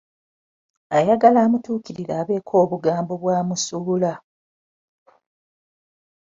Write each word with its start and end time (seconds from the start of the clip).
Ayagala 0.97 1.39
amutuukirire 1.45 2.13
abeeko 2.21 2.53
obugambo 2.63 3.13
bwamusuula. 3.21 4.13